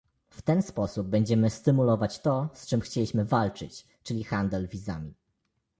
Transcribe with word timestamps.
W 0.29 0.41
ten 0.41 0.61
sposób 0.61 1.07
będziemy 1.07 1.49
stymulować 1.49 2.19
to, 2.19 2.49
z 2.53 2.67
czym 2.67 2.81
chcieliśmy 2.81 3.25
walczyć, 3.25 3.87
czyli 4.03 4.23
handel 4.23 4.67
wizami 4.67 5.13